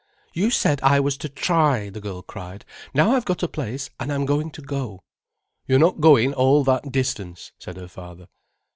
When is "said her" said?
7.59-7.87